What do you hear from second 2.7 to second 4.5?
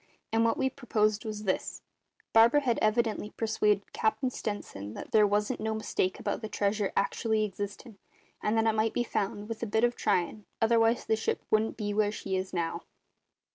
evidently persuaded Cap'n